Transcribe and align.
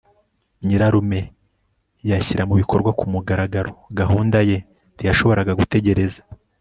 nyirarume 0.65 1.19
yashyira 2.09 2.43
mubikorwa 2.49 2.89
kumugaragaro 2.99 3.71
gahunda 3.99 4.37
ye. 4.49 4.57
ntiyashoboraga 4.95 5.51
gutegereza 5.59 6.21